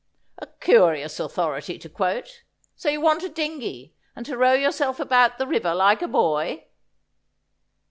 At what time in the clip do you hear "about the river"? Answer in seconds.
4.99-5.75